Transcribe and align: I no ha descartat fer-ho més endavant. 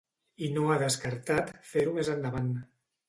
I 0.45 0.47
no 0.53 0.63
ha 0.69 0.77
descartat 0.83 1.53
fer-ho 1.75 1.93
més 1.99 2.11
endavant. 2.15 2.51